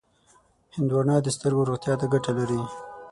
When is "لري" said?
2.39-2.61